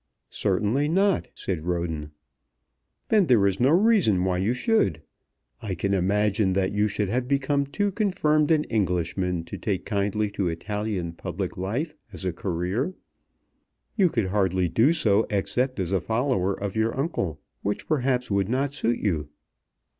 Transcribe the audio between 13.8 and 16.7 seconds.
You could hardly do so except as a follower